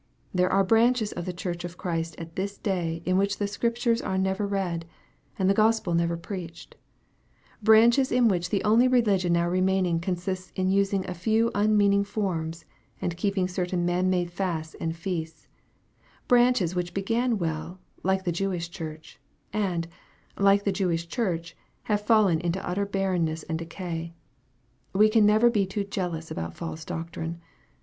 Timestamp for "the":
1.25-1.31, 3.37-3.45, 5.47-5.53, 8.49-8.63, 18.23-18.31, 20.63-20.71